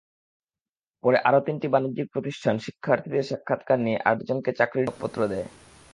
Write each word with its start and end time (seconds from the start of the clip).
পরে 1.03 1.17
আরও 1.27 1.39
তিনটি 1.47 1.67
বাণিজ্যিক 1.73 2.07
প্রতিষ্ঠান 2.13 2.55
শিক্ষার্থীদের 2.65 3.27
সাক্ষাৎকার 3.29 3.79
নিয়ে 3.85 3.99
আটজনকে 4.09 4.51
চাকরির 4.59 4.83
নিয়োগপত্র 4.83 5.19
দেয়। 5.31 5.47